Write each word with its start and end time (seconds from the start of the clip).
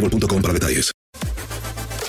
boostmobile.com 0.00 0.42
para 0.42 0.54
detalles. 0.54 0.92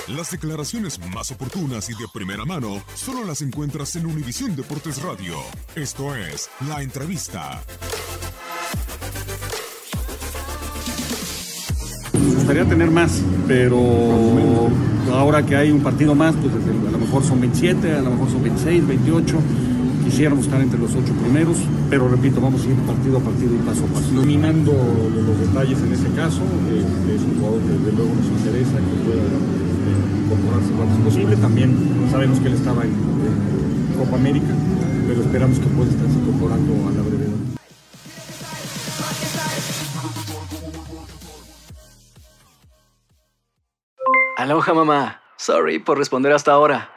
Las 0.08 0.32
declaraciones 0.32 1.00
más 1.14 1.32
oportunas 1.32 1.90
y 1.90 1.94
de 1.94 2.08
primera 2.14 2.46
mano 2.46 2.82
solo 2.96 3.26
las 3.26 3.42
encuentras 3.42 3.96
en 3.98 4.06
Univisión 4.06 4.56
Deportes 4.56 5.02
Radio. 5.02 5.36
Esto 5.76 6.16
es 6.16 6.50
La 6.68 6.82
Entrevista. 6.82 7.62
Me 12.14 12.36
gustaría 12.36 12.66
tener 12.66 12.90
más, 12.90 13.22
pero 13.48 14.70
ahora 15.12 15.46
que 15.46 15.58
hay 15.58 15.72
un 15.72 15.84
partido 15.84 16.16
más, 16.16 16.36
pues 16.36 16.54
a 16.54 16.92
lo 16.92 16.98
mejor 16.98 17.24
son 17.26 17.42
27, 17.42 17.92
a 17.92 18.02
lo 18.02 18.12
mejor 18.12 18.32
son 18.32 18.44
26, 18.44 18.88
28. 18.88 19.38
Quisiéramos 20.08 20.46
estar 20.46 20.62
entre 20.62 20.80
los 20.80 20.96
ocho 20.96 21.14
primeros, 21.22 21.58
pero 21.90 22.08
repito, 22.08 22.40
vamos 22.40 22.64
a 22.64 22.66
ir 22.66 22.76
partido 22.88 23.18
a 23.18 23.20
partido 23.20 23.54
y 23.54 23.58
paso 23.58 23.84
a 23.84 23.88
paso. 23.94 24.10
Dominando 24.16 24.72
los 24.72 25.40
detalles 25.40 25.78
en 25.84 25.92
este 25.92 26.10
caso, 26.16 26.42
este, 26.72 27.16
es 27.16 27.22
un 27.22 27.36
jugador 27.38 27.60
que 27.62 27.74
desde 27.76 27.92
luego 27.92 28.16
nos 28.16 28.26
interesa 28.26 28.78
que 28.78 28.96
pueda 29.04 29.22
este, 29.22 29.92
incorporarse 30.24 30.72
lo 30.74 30.84
antes 30.84 30.98
posible. 31.04 31.36
También 31.36 31.76
sabemos 32.10 32.40
que 32.40 32.48
él 32.48 32.54
estaba 32.54 32.84
en, 32.84 32.92
en 32.92 34.00
Copa 34.00 34.16
América, 34.16 34.56
pero 35.08 35.22
esperamos 35.22 35.60
que 35.60 35.68
pueda 35.68 35.92
estarse 35.92 36.18
incorporando 36.18 36.74
a 36.88 36.92
la 36.92 37.02
brevedad. 37.04 37.38
Aloha 44.38 44.74
mamá. 44.74 45.22
Sorry 45.38 45.80
por 45.80 45.98
responder 45.98 46.32
hasta 46.32 46.54
ahora. 46.54 46.97